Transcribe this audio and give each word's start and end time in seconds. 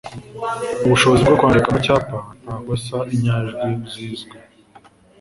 Ubushobozi 0.85 1.21
bwo 1.23 1.35
kwandika 1.39 1.69
mu 1.73 1.79
cyapa 1.85 2.17
nta 2.43 2.55
kosa 2.65 2.97
inyajwi 3.15 3.69
zizwe. 3.91 4.35